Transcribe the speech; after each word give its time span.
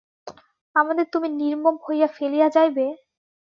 আমাদের 0.75 1.05
তুমি 1.13 1.27
নির্মম 1.39 1.75
হইয়া 1.85 2.07
ফেলিয়া 2.17 2.47
যাইবে? 2.49 2.85